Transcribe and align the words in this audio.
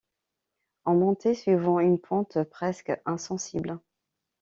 On 0.85 0.95
montait 0.95 1.35
suivant 1.35 1.79
une 1.79 1.99
pente 1.99 2.41
presque 2.45 2.91
insensible. 3.05 3.77